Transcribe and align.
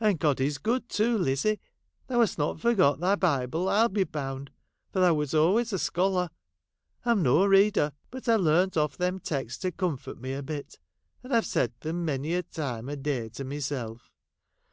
And 0.00 0.18
God 0.18 0.40
is 0.40 0.58
good 0.58 0.88
too, 0.88 1.16
Lizzie. 1.16 1.60
Thou 2.08 2.18
hast 2.18 2.36
not 2.36 2.58
forgot 2.60 2.98
thy 2.98 3.14
Bible, 3.14 3.68
I 3.68 3.78
'11 3.82 3.92
be 3.94 4.02
bound, 4.02 4.50
for 4.92 4.98
thou 4.98 5.14
wert 5.14 5.32
always 5.34 5.72
a 5.72 5.78
scholar. 5.78 6.30
I 7.04 7.12
'm 7.12 7.22
no 7.22 7.46
reader, 7.46 7.92
but 8.10 8.28
I 8.28 8.34
learnt 8.34 8.76
off 8.76 8.96
them 8.96 9.20
texts 9.20 9.60
to 9.60 9.70
comfort 9.70 10.20
me 10.20 10.32
a 10.32 10.42
bit, 10.42 10.80
and 11.22 11.32
I 11.32 11.40
've 11.40 11.46
said 11.46 11.74
them 11.78 12.04
many 12.04 12.34
a 12.34 12.42
time 12.42 12.88
a 12.88 12.96
day 12.96 13.28
to 13.28 13.44
myself. 13.44 14.10